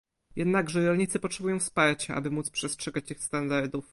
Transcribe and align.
Jednakże 0.35 0.85
rolnicy 0.87 1.19
potrzebują 1.19 1.59
wsparcia, 1.59 2.15
aby 2.15 2.29
móc 2.31 2.49
przestrzegać 2.51 3.05
tych 3.05 3.23
standardów 3.23 3.89